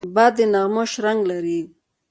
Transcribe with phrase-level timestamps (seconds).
[0.15, 1.59] باد د نغمو شرنګ لري